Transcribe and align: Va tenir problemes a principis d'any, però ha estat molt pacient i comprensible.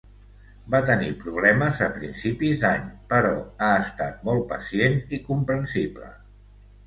Va 0.75 0.79
tenir 0.85 1.09
problemes 1.23 1.81
a 1.87 1.89
principis 1.97 2.63
d'any, 2.63 2.87
però 3.13 3.33
ha 3.65 3.69
estat 3.83 4.25
molt 4.29 4.49
pacient 4.53 4.99
i 5.19 5.19
comprensible. 5.31 6.09